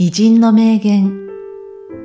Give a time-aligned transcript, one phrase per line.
[0.00, 1.28] 偉人の名言、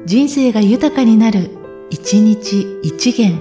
[0.08, 1.52] 人生が豊かになる、
[1.92, 3.38] 一日一元。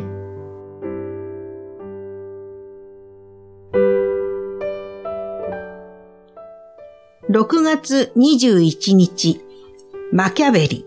[7.30, 9.40] 6月21日、
[10.12, 10.86] マキャベリ。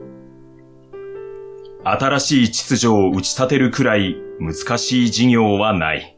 [1.83, 6.14] 新しい秩序を打ち立てるくらい難しい事業はない。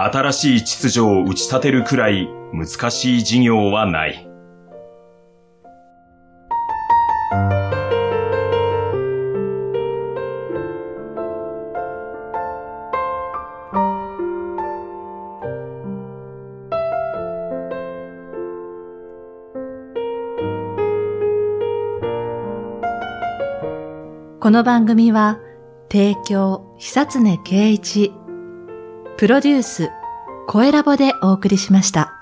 [0.00, 4.24] 新しい秩序を打ち立てるくらい難しい事業はない。
[24.40, 25.40] この番組は、
[25.90, 28.12] 提供、久常圭一、
[29.18, 29.90] プロデュース、
[30.46, 32.17] 声ラボでお送りしました。